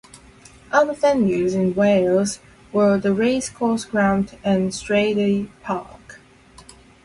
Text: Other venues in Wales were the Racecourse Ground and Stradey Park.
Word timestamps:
Other 0.71 0.95
venues 0.95 1.53
in 1.53 1.75
Wales 1.75 2.39
were 2.73 2.97
the 2.97 3.13
Racecourse 3.13 3.85
Ground 3.85 4.35
and 4.43 4.71
Stradey 4.71 5.49
Park. 5.61 6.19